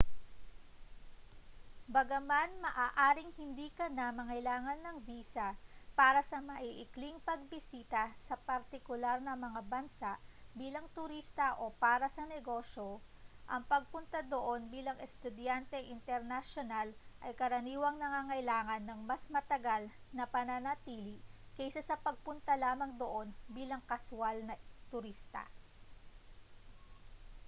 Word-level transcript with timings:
bagaman 1.95 2.49
maaring 2.65 3.29
hindi 3.39 3.67
ka 3.79 3.85
na 3.97 4.05
mangailangan 4.17 4.79
ng 4.81 4.97
visa 5.07 5.47
para 5.99 6.21
sa 6.29 6.37
maiikling 6.49 7.17
pagbisita 7.27 8.03
sa 8.27 8.33
partikular 8.47 9.17
na 9.23 9.33
mga 9.45 9.61
bansa 9.73 10.11
bilang 10.59 10.87
turista 10.97 11.47
o 11.63 11.69
para 11.83 12.07
sa 12.15 12.23
negosyo 12.33 12.89
ang 13.53 13.61
pagpunta 13.71 14.19
doon 14.33 14.61
bilang 14.75 14.97
estudyanteng 15.07 15.89
internasyonal 15.95 16.87
ay 17.25 17.33
karaniwang 17.41 17.97
nangangailangan 18.01 18.81
ng 18.85 18.99
mas 19.09 19.23
matagal 19.35 19.81
na 20.17 20.23
pananatili 20.35 21.17
kaysa 21.61 21.81
sa 21.89 21.93
pagpunta 22.05 22.53
lamang 22.65 22.91
doon 23.03 23.27
bilang 23.57 23.83
kaswal 23.89 24.33
na 24.49 24.55
turista 24.91 25.43